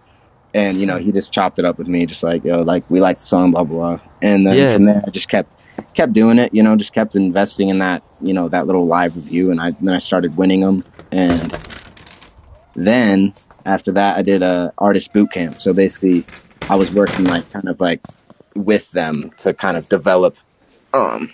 [0.55, 3.01] And you know, he just chopped it up with me, just like, yo, like we
[3.01, 4.01] like the song, blah blah blah.
[4.23, 4.75] And then Yeah.
[4.75, 5.53] from there, I just kept
[5.95, 6.55] kept doing it.
[6.55, 9.73] You know, just kept investing in that, you know, that little live review, and I
[9.81, 10.85] then I started winning them.
[11.13, 11.57] And
[12.75, 15.61] then after that, I did a artist boot camp.
[15.61, 16.25] So basically,
[16.69, 18.01] I was working like kind of like
[18.55, 20.37] with them to kind of develop,
[20.93, 21.33] um,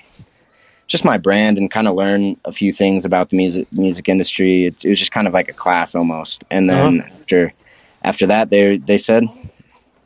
[0.86, 4.66] just my brand and kind of learn a few things about the music music industry.
[4.66, 6.44] It, it was just kind of like a class almost.
[6.50, 7.52] And then after
[8.02, 9.24] after that, they they said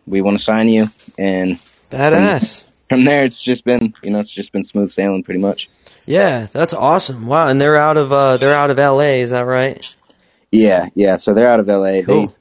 [0.06, 0.88] we want to sign you,
[1.18, 1.58] and
[1.90, 2.64] Badass.
[2.88, 5.68] from there, it's just been you know it's just been smooth sailing pretty much.
[6.06, 7.26] Yeah, that's awesome.
[7.26, 9.84] Wow, and they're out of uh they're out of LA, is that right?
[10.50, 11.16] Yeah, yeah.
[11.16, 12.02] So they're out of LA.
[12.02, 12.28] Cool.
[12.28, 12.34] They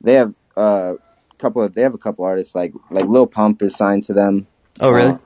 [0.00, 0.94] they have uh,
[1.30, 4.12] a couple of they have a couple artists like like Lil Pump is signed to
[4.12, 4.46] them.
[4.80, 5.12] Oh, really?
[5.12, 5.18] Uh,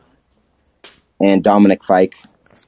[1.20, 2.14] and Dominic Fike.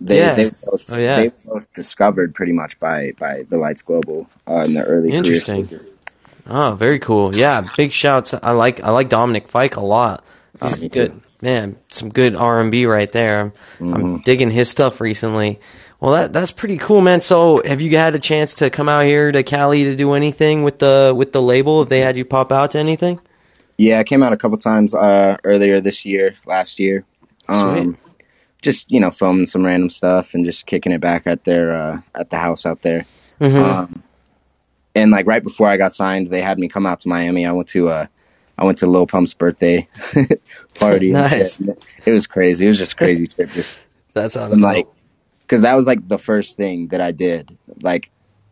[0.00, 0.34] They Yeah.
[0.34, 1.16] they were both Oh, yeah.
[1.16, 5.68] they both discovered pretty much by by the Lights Global uh, in the early Interesting.
[6.46, 7.34] Oh, very cool.
[7.34, 8.34] Yeah, big shouts.
[8.34, 10.24] I like I like Dominic Fike a lot.
[10.62, 11.08] Oh, me too.
[11.08, 11.20] good.
[11.42, 13.40] Man, some good R and B right there.
[13.40, 14.16] I'm, I'm Mm-hmm.
[14.24, 15.58] digging his stuff recently.
[16.00, 17.20] Well, that that's pretty cool, man.
[17.20, 20.62] So, have you had a chance to come out here to Cali to do anything
[20.64, 21.80] with the with the label?
[21.80, 23.20] Have they had you pop out to anything?
[23.76, 27.04] Yeah, I came out a couple times uh, earlier this year, last year.
[27.48, 27.96] Um,
[28.62, 32.00] just you know, filming some random stuff and just kicking it back at their uh,
[32.14, 33.06] at the house out there.
[33.40, 33.62] Mhm.
[33.62, 34.02] Um,
[34.94, 37.46] and like right before I got signed, they had me come out to Miami.
[37.46, 38.06] I went to uh,
[38.58, 39.88] I went to Lil Pump's birthday
[40.78, 41.12] party.
[41.12, 41.60] Nice.
[42.04, 42.66] It was crazy.
[42.66, 43.50] It was just crazy trip.
[43.50, 43.80] Just
[44.14, 44.88] That sounds and like,
[45.42, 47.56] because that was like the first thing that I did.
[47.80, 48.10] Like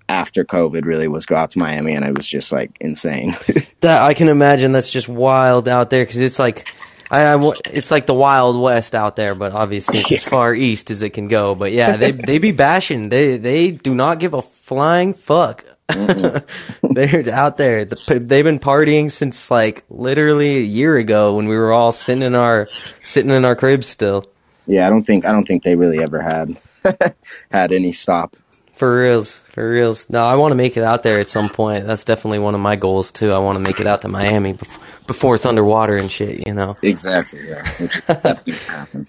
[0.09, 3.35] after COVID, really was go out to Miami, and it was just like insane.
[3.81, 6.67] That I can imagine that's just wild out there because it's like,
[7.11, 10.91] I, I it's like the Wild West out there, but obviously it's as far east
[10.91, 11.55] as it can go.
[11.55, 13.09] But yeah, they they be bashing.
[13.09, 15.65] They they do not give a flying fuck.
[15.89, 17.87] They're out there.
[17.87, 22.35] They've been partying since like literally a year ago when we were all sitting in
[22.35, 22.69] our
[23.03, 24.25] sitting in our cribs still.
[24.67, 26.59] yeah, I don't think I don't think they really ever had
[27.51, 28.37] had any stop.
[28.79, 30.09] For reals, for reals.
[30.09, 31.85] No, I want to make it out there at some point.
[31.89, 33.33] That's definitely one of my goals too.
[33.33, 36.47] I want to make it out to Miami bef- before it's underwater and shit.
[36.47, 36.77] You know.
[36.83, 37.49] Exactly.
[37.49, 39.07] Yeah, which is definitely happen.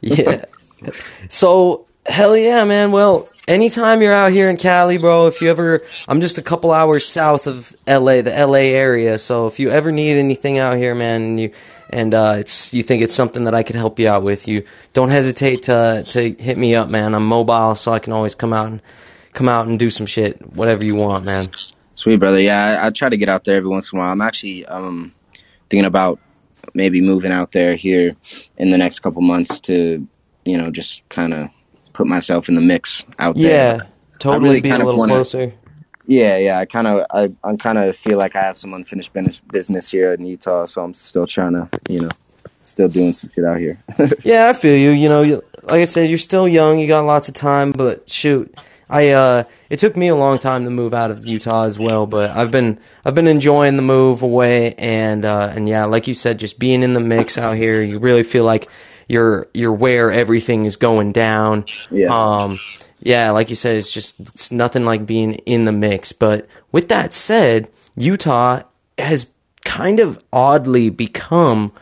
[0.00, 0.44] yeah.
[1.28, 2.92] So hell yeah, man.
[2.92, 6.72] Well, anytime you're out here in Cali, bro, if you ever, I'm just a couple
[6.72, 9.18] hours south of LA, the LA area.
[9.18, 11.52] So if you ever need anything out here, man, you
[11.90, 14.64] and uh, it's you think it's something that I could help you out with, you
[14.92, 17.14] don't hesitate to to hit me up, man.
[17.14, 18.82] I'm mobile, so I can always come out and
[19.32, 21.48] come out and do some shit, whatever you want, man.
[21.96, 22.40] Sweet brother.
[22.40, 24.10] Yeah, I, I try to get out there every once in a while.
[24.12, 25.12] I'm actually um
[25.70, 26.18] thinking about
[26.72, 28.16] maybe moving out there here
[28.56, 30.06] in the next couple months to
[30.44, 31.48] you know just kind of
[31.92, 33.76] put myself in the mix out there.
[33.78, 33.84] Yeah,
[34.18, 35.52] totally really be a little wanna- closer.
[36.06, 36.58] Yeah, yeah.
[36.58, 39.90] I kind of, I, I kind of feel like I have some unfinished business, business
[39.90, 42.10] here in Utah, so I'm still trying to, you know,
[42.64, 43.78] still doing some shit out here.
[44.24, 44.90] Yeah, I feel you.
[44.90, 45.22] You know,
[45.62, 46.78] like I said, you're still young.
[46.78, 48.54] You got lots of time, but shoot,
[48.88, 52.06] I uh, it took me a long time to move out of Utah as well.
[52.06, 56.14] But I've been I've been enjoying the move away, and uh, and yeah, like you
[56.14, 58.68] said, just being in the mix out here, you really feel like
[59.08, 61.64] you're you're where everything is going down.
[61.90, 62.08] Yeah.
[62.08, 62.58] Um,
[63.04, 66.12] yeah, like you said, it's just it's nothing like being in the mix.
[66.12, 68.62] But with that said, Utah
[68.98, 69.28] has
[69.64, 71.72] kind of oddly become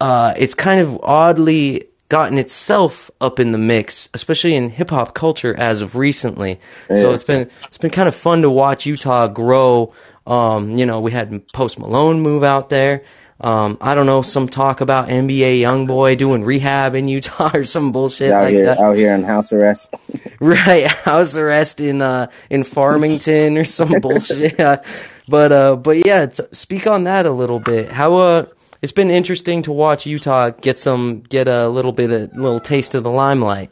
[0.00, 5.14] uh, it's kind of oddly gotten itself up in the mix, especially in hip hop
[5.14, 6.58] culture as of recently.
[6.88, 9.94] So it's been it's been kind of fun to watch Utah grow.
[10.26, 13.04] Um, you know, we had Post Malone move out there.
[13.42, 17.64] Um, I don't know, some talk about NBA young boy doing rehab in Utah or
[17.64, 18.78] some bullshit out like here, that.
[18.78, 19.94] out here in house arrest.
[20.40, 24.56] Right, house arrest in uh in Farmington or some bullshit.
[24.56, 27.92] But uh but yeah, speak on that a little bit.
[27.92, 28.46] How uh
[28.82, 32.96] it's been interesting to watch Utah get some get a little bit of little taste
[32.96, 33.70] of the limelight.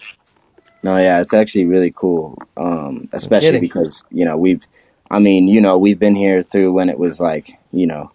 [0.83, 2.39] No, yeah, it's actually really cool.
[2.57, 4.63] Um, especially because you know we've,
[5.11, 8.13] I mean, you know, we've been here through when it was like, you know,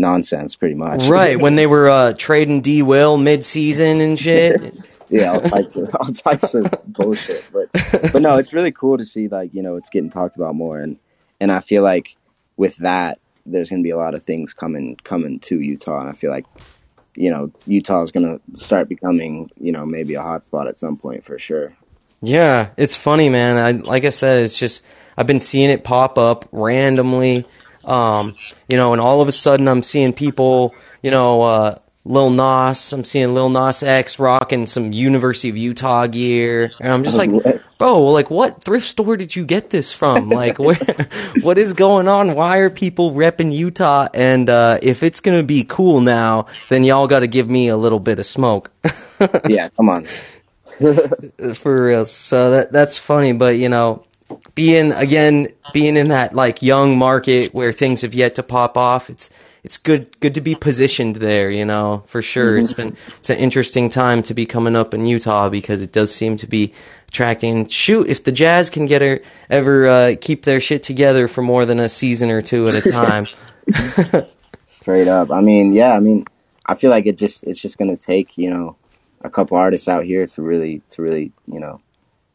[0.00, 1.06] nonsense, pretty much.
[1.16, 4.74] Right, when they were uh trading D Will mid season and shit.
[5.08, 7.44] yeah, all types of all types of bullshit.
[7.52, 7.70] But
[8.12, 10.78] but no, it's really cool to see like you know it's getting talked about more,
[10.78, 10.98] and
[11.40, 12.16] and I feel like
[12.56, 16.08] with that there's going to be a lot of things coming coming to Utah, and
[16.08, 16.44] I feel like
[17.14, 20.76] you know Utah is going to start becoming you know maybe a hot spot at
[20.76, 21.76] some point for sure.
[22.20, 23.56] Yeah, it's funny, man.
[23.56, 24.82] I like I said, it's just
[25.16, 27.46] I've been seeing it pop up randomly,
[27.86, 28.34] um,
[28.68, 32.92] you know, and all of a sudden I'm seeing people, you know, uh, Lil Nas.
[32.92, 37.30] I'm seeing Lil Nas X rocking some University of Utah gear, and I'm just like,
[37.78, 40.30] bro, like what thrift store did you get this from?
[40.36, 40.76] Like where,
[41.40, 42.34] what is going on?
[42.34, 44.08] Why are people repping Utah?
[44.12, 47.76] And uh, if it's gonna be cool now, then y'all got to give me a
[47.76, 48.70] little bit of smoke.
[49.48, 50.04] yeah, come on.
[51.54, 52.04] For real.
[52.04, 54.04] So that that's funny, but you know,
[54.54, 59.10] being again being in that like young market where things have yet to pop off,
[59.10, 59.30] it's
[59.62, 62.52] it's good good to be positioned there, you know, for sure.
[62.52, 62.60] Mm-hmm.
[62.60, 66.14] It's been it's an interesting time to be coming up in Utah because it does
[66.14, 66.72] seem to be
[67.08, 67.66] attracting.
[67.66, 71.66] Shoot, if the Jazz can get her, ever uh, keep their shit together for more
[71.66, 73.26] than a season or two at a time.
[74.66, 75.32] Straight up.
[75.32, 76.26] I mean, yeah, I mean,
[76.66, 78.76] I feel like it just it's just going to take, you know,
[79.22, 81.80] a couple artists out here to really to really, you know,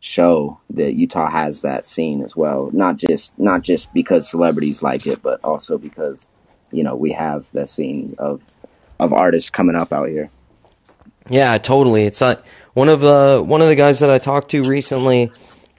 [0.01, 2.69] show that Utah has that scene as well.
[2.73, 6.27] Not just not just because celebrities like it, but also because
[6.71, 8.41] you know we have that scene of
[8.99, 10.29] of artists coming up out here.
[11.29, 12.05] Yeah, totally.
[12.05, 12.21] It's
[12.73, 15.31] one of the one of the guys that I talked to recently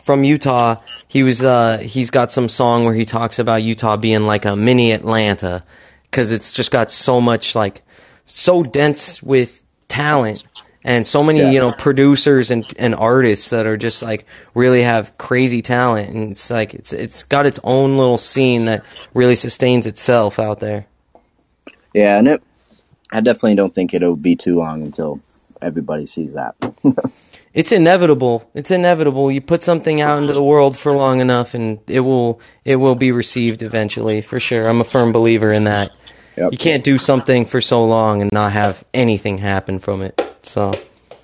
[0.02, 0.76] from Utah.
[1.08, 4.56] He was uh, he's got some song where he talks about Utah being like a
[4.56, 5.64] mini Atlanta
[6.04, 7.82] because it's just got so much like
[8.24, 10.44] so dense with talent
[10.84, 11.50] and so many yeah.
[11.50, 16.10] you know producers and, and artists that are just like really have crazy talent.
[16.10, 20.60] And it's like it's it's got its own little scene that really sustains itself out
[20.60, 20.86] there.
[21.94, 22.42] Yeah and it
[23.12, 25.20] i definitely don't think it'll be too long until
[25.60, 26.54] everybody sees that.
[27.54, 28.50] It's inevitable.
[28.54, 29.30] It's inevitable.
[29.30, 32.94] You put something out into the world for long enough and it will it will
[32.94, 34.66] be received eventually for sure.
[34.66, 35.92] I'm a firm believer in that.
[36.38, 36.52] Yep.
[36.52, 40.72] you can't do something for so long and not have anything happen from it so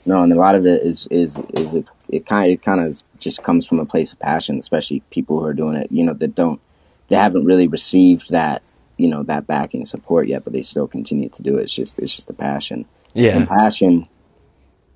[0.09, 2.81] no, and a lot of it is is is it, it kind of it kind
[2.81, 5.93] of just comes from a place of passion, especially people who are doing it.
[5.93, 6.61] You know that don't
[7.09, 8.63] they haven't really received that
[8.97, 11.65] you know that backing support yet, but they still continue to do it.
[11.65, 12.87] It's just it's just a passion.
[13.13, 14.09] Yeah, and passion.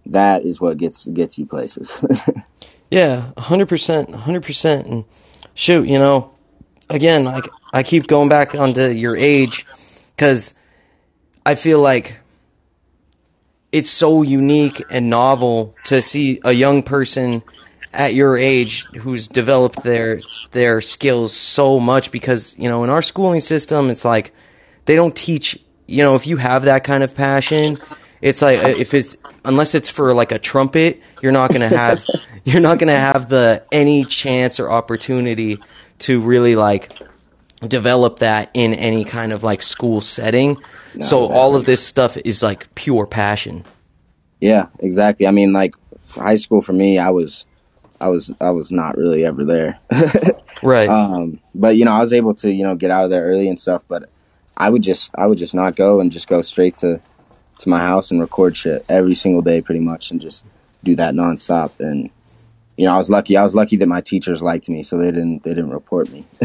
[0.07, 1.93] That is what gets gets you places.
[2.91, 4.87] yeah, hundred percent, hundred percent.
[4.87, 5.05] And
[5.55, 6.35] shoot, you know,
[6.89, 9.67] again, like I keep going back onto your age
[10.17, 10.55] because
[11.45, 12.22] I feel like
[13.73, 17.43] it's so unique and novel to see a young person
[17.93, 20.21] at your age who's developed their
[20.53, 24.33] their skills so much because you know in our schooling system it's like
[24.87, 27.77] they don't teach you know if you have that kind of passion
[28.23, 31.77] it's like uh, if it's unless it's for like a trumpet you're not going to
[31.77, 32.03] have
[32.45, 35.59] you're not going to have the any chance or opportunity
[35.99, 36.99] to really like
[37.67, 40.57] develop that in any kind of like school setting.
[40.95, 41.39] No, so exactly.
[41.39, 43.65] all of this stuff is like pure passion.
[44.41, 45.27] Yeah, exactly.
[45.27, 45.75] I mean, like
[46.11, 47.45] high school for me, I was,
[48.01, 49.79] I was, I was not really ever there.
[50.63, 50.89] right.
[50.89, 53.49] Um, but you know, I was able to, you know, get out of there early
[53.49, 53.83] and stuff.
[53.89, 54.11] But
[54.57, 57.01] I would just, I would just not go and just go straight to,
[57.59, 60.45] to my house and record shit every single day, pretty much, and just
[60.83, 61.79] do that nonstop.
[61.79, 62.11] And
[62.77, 63.37] you know, I was lucky.
[63.37, 66.25] I was lucky that my teachers liked me, so they didn't they didn't report me.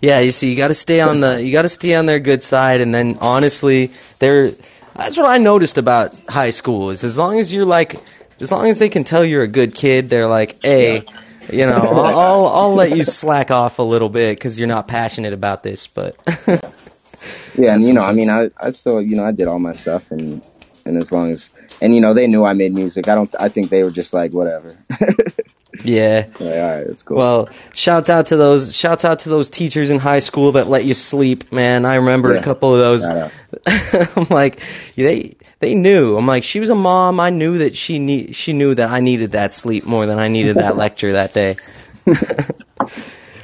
[0.00, 2.20] yeah, you see, you got to stay on the you got to stay on their
[2.20, 4.52] good side, and then honestly, they're
[4.94, 7.96] that's what I noticed about high school is as long as you're like
[8.40, 11.02] as long as they can tell you're a good kid, they're like, hey.
[11.02, 11.20] Yeah.
[11.50, 14.86] You know, I'll, I'll, I'll let you slack off a little bit because you're not
[14.86, 16.14] passionate about this, but
[17.56, 19.72] yeah, and you know, I mean, I I still you know I did all my
[19.72, 20.42] stuff, and
[20.84, 21.48] and as long as
[21.80, 23.08] and you know they knew I made music.
[23.08, 23.34] I don't.
[23.38, 24.76] I think they were just like whatever.
[25.84, 26.26] yeah.
[26.38, 27.16] Like, all right, that's cool.
[27.16, 28.74] Well, shouts out to those.
[28.74, 31.52] Shouts out to those teachers in high school that let you sleep.
[31.52, 32.40] Man, I remember yeah.
[32.40, 33.04] a couple of those.
[34.16, 34.60] I'm like,
[34.96, 36.16] they they knew.
[36.16, 37.20] I'm like, she was a mom.
[37.20, 38.34] I knew that she need.
[38.34, 41.56] She knew that I needed that sleep more than I needed that lecture that day.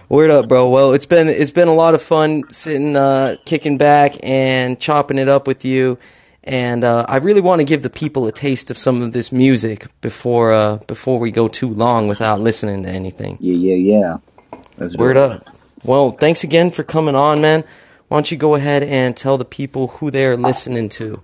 [0.08, 0.68] Word up, bro.
[0.68, 5.18] Well, it's been it's been a lot of fun sitting, uh, kicking back and chopping
[5.18, 5.98] it up with you
[6.44, 9.32] and uh, I really want to give the people a taste of some of this
[9.32, 13.38] music before uh, before we go too long without listening to anything.
[13.40, 14.58] Yeah, yeah, yeah.
[14.76, 15.42] That's Word up.
[15.82, 17.64] Well, thanks again for coming on, man.
[18.08, 21.22] Why don't you go ahead and tell the people who they're listening to?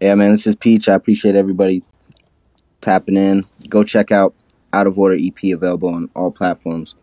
[0.00, 0.30] Yeah, man.
[0.30, 0.88] This is Peech.
[0.88, 1.82] I appreciate everybody
[2.80, 3.44] tapping in.
[3.68, 4.34] Go check out
[4.72, 6.94] Out of Order EP available on all platforms.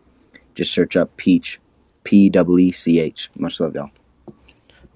[0.54, 1.58] Just search up Peech,
[2.02, 3.30] P W E C H.
[3.36, 3.90] Much love, y'all.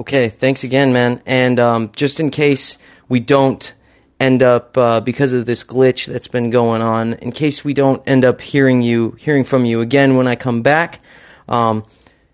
[0.01, 1.21] Okay, thanks again, man.
[1.27, 2.79] And um, just in case
[3.09, 3.75] we don't
[4.21, 8.03] end up uh, because of this glitch that's been going on, in case we don't
[8.07, 11.01] end up hearing you, hearing from you again when I come back,
[11.49, 11.85] um,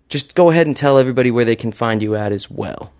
[0.09, 2.91] just go ahead and tell everybody where they can find you at as well.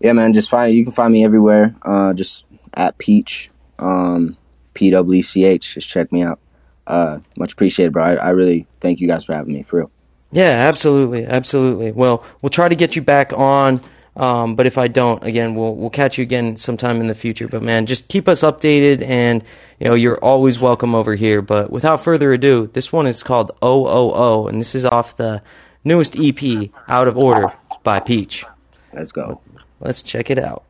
[0.00, 0.32] Yeah, man.
[0.32, 1.74] Just find you can find me everywhere.
[1.82, 4.36] Uh, just at Peech, um,
[4.74, 5.74] P W C H.
[5.74, 6.40] Just check me out.
[6.86, 8.02] Uh, much appreciated, bro.
[8.02, 9.62] I, I really thank you guys for having me.
[9.62, 9.90] For real.
[10.32, 11.92] Yeah, absolutely, absolutely.
[11.92, 13.80] Well, we'll try to get you back on
[14.16, 17.48] Um, but if I don't, again, we'll we'll catch you again sometime in the future.
[17.48, 19.42] But man, just keep us updated, and
[19.80, 21.40] you know you're always welcome over here.
[21.40, 25.42] But without further ado, this one is called OOO, and this is off the
[25.84, 27.52] newest EP, Out of Order
[27.82, 28.44] by Peech.
[28.92, 29.40] Let's go.
[29.80, 30.64] Let's check it out.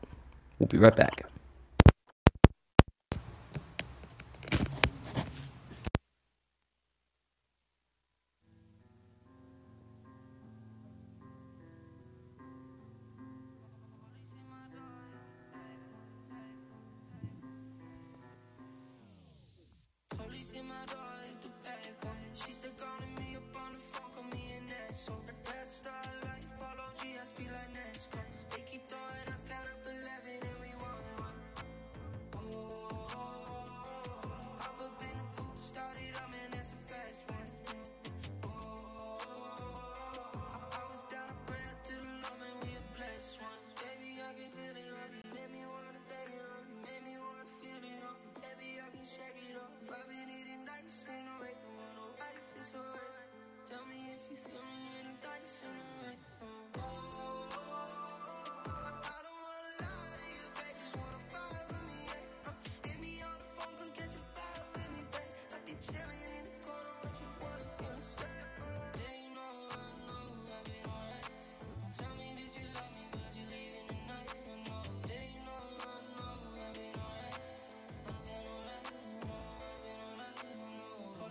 [0.58, 1.26] We'll be right back.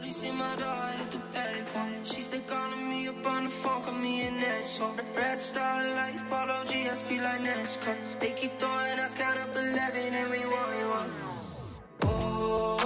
[0.04, 2.08] In my door, hit the back on it.
[2.08, 4.96] She said calling me up on the phone, call me an asshole.
[5.16, 7.96] Red star life, follow GS, be like NASCAR.
[8.20, 11.12] They keep throwing us, count up 11 and we won one.
[12.04, 12.78] Oh,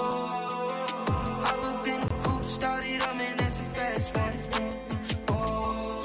[1.42, 4.32] hop up in the coupe, started up, that's a fast one.
[5.28, 6.02] Oh,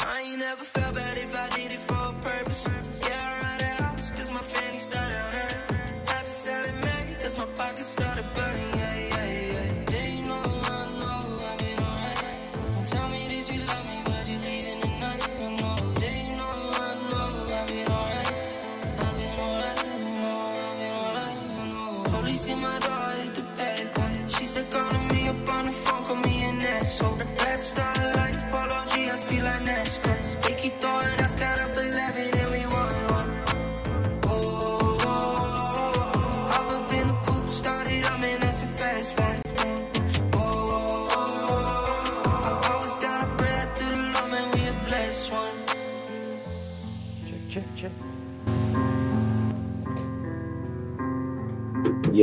[0.00, 0.87] I,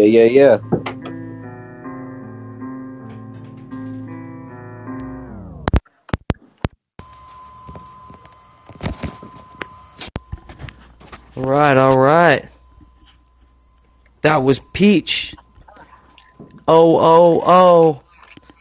[0.05, 0.59] Yeah, yeah, yeah.
[11.35, 12.47] All right, all right.
[14.21, 15.35] That was Peech.
[16.67, 18.01] Oh, oh, oh.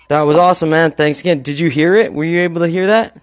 [0.09, 0.93] That was awesome, man.
[0.93, 1.43] Thanks again.
[1.43, 2.13] Did you hear it?
[2.13, 3.21] Were you able to hear that?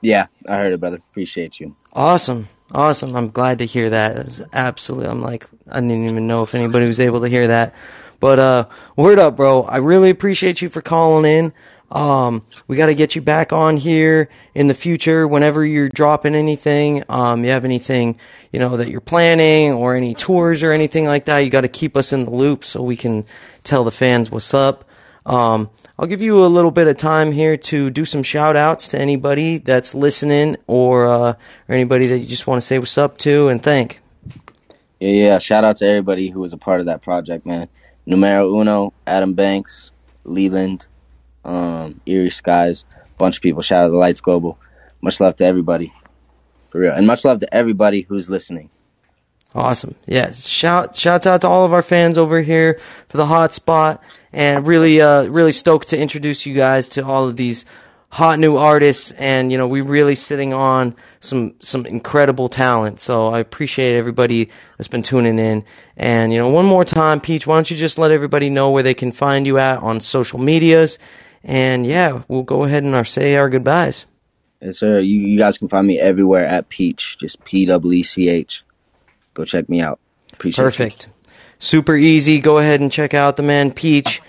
[0.00, 0.96] Yeah, I heard it, brother.
[1.10, 1.74] Appreciate you.
[1.92, 2.48] Awesome.
[2.72, 3.14] Awesome.
[3.16, 4.16] I'm glad to hear that.
[4.16, 7.48] It was absolutely, I'm like, I didn't even know if anybody was able to hear
[7.48, 7.74] that.
[8.20, 9.62] But, uh, word up, bro.
[9.62, 11.52] I really appreciate you for calling in.
[11.90, 16.34] Um, we got to get you back on here in the future whenever you're dropping
[16.34, 17.04] anything.
[17.08, 18.18] Um, you have anything,
[18.52, 21.68] you know, that you're planning or any tours or anything like that, you got to
[21.68, 23.24] keep us in the loop so we can
[23.62, 24.84] tell the fans what's up.
[25.26, 28.88] Um, I'll give you a little bit of time here to do some shout outs
[28.88, 31.32] to anybody that's listening or, uh,
[31.68, 34.00] or anybody that you just want to say what's up to and thank.
[35.04, 35.38] Yeah, yeah.
[35.38, 37.68] Shout out to everybody who was a part of that project, man.
[38.06, 39.90] Numero Uno, Adam Banks,
[40.24, 40.86] Leland,
[41.44, 42.86] um, Erie Skies,
[43.18, 43.60] bunch of people.
[43.60, 44.58] Shout out to Lights Global.
[45.02, 45.92] Much love to everybody.
[46.70, 46.94] For real.
[46.94, 48.70] And much love to everybody who's listening.
[49.54, 49.94] Awesome.
[50.06, 50.48] Yes.
[50.48, 54.02] Shout shouts out to all of our fans over here for the hot spot
[54.32, 57.66] and really uh really stoked to introduce you guys to all of these
[58.14, 63.00] hot new artists and you know we're really sitting on some some incredible talent.
[63.00, 65.64] So I appreciate everybody that's been tuning in.
[65.96, 68.84] And you know one more time Peech, why don't you just let everybody know where
[68.84, 70.96] they can find you at on social medias
[71.42, 74.06] and yeah, we'll go ahead and our say our goodbyes.
[74.62, 75.00] Yes, sir.
[75.00, 78.62] You, you guys can find me everywhere at Peech, just P W E C H.
[79.34, 79.98] Go check me out.
[80.34, 80.70] Appreciate you.
[80.70, 81.08] Perfect.
[81.58, 82.38] Super easy.
[82.38, 84.20] Go ahead and check out the man Peech.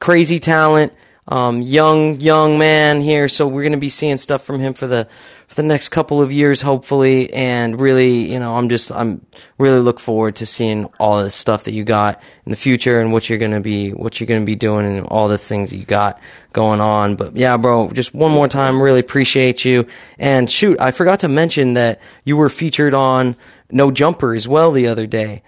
[0.00, 0.94] Crazy talent.
[1.28, 3.28] Um, young young man here.
[3.28, 5.08] So we're going to be seeing stuff from him for the
[5.46, 7.32] for the next couple of years, hopefully.
[7.32, 9.24] And really, you know, I'm just I'm
[9.58, 13.12] really look forward to seeing all the stuff that you got in the future and
[13.12, 15.74] what you're going to be what you're going to be doing and all the things
[15.74, 16.20] you got
[16.52, 17.16] going on.
[17.16, 19.86] But yeah, bro, just one more time, really appreciate you.
[20.18, 23.36] And shoot, I forgot to mention that you were featured on
[23.70, 25.42] No Jumper as well the other day.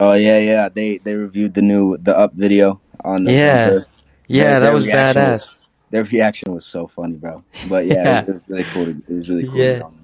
[0.00, 0.68] Oh yeah, yeah.
[0.68, 3.70] They they reviewed the new the up video on the Yeah.
[3.70, 3.86] Twitter.
[4.32, 5.32] Yeah, that was badass.
[5.32, 5.58] was-
[5.90, 7.44] their reaction was so funny, bro.
[7.68, 8.20] But yeah, Yeah.
[8.22, 8.84] It, was really cool.
[8.86, 9.56] To, it was really cool.
[9.56, 9.72] Yeah.
[9.74, 9.98] To be on.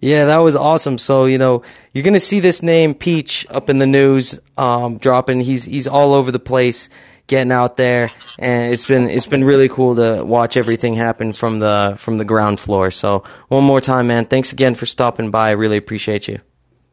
[0.00, 0.98] Yeah, that was awesome.
[0.98, 1.62] So you know,
[1.92, 5.40] you're gonna see this name Peech up in the news, um, dropping.
[5.40, 6.88] He's he's all over the place,
[7.26, 11.58] getting out there, and it's been it's been really cool to watch everything happen from
[11.58, 12.92] the from the ground floor.
[12.92, 15.48] So one more time, man, thanks again for stopping by.
[15.48, 16.40] I really appreciate you.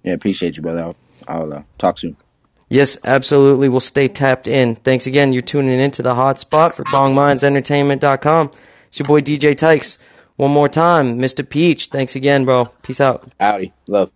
[0.03, 0.83] Yeah, appreciate you, brother.
[0.83, 0.95] I'll,
[1.27, 2.17] I'll uh, talk soon.
[2.67, 3.69] Yes, absolutely.
[3.69, 4.75] We'll stay tapped in.
[4.75, 5.33] Thanks again.
[5.33, 8.51] You're tuning in to the hot spot for bongmindsentertainment.com.
[8.87, 9.97] It's your boy DJ Tykes.
[10.37, 11.47] One more time, Mr.
[11.47, 11.87] Peech.
[11.89, 12.65] Thanks again, bro.
[12.81, 13.31] Peace out.
[13.39, 14.11] Howdy, love.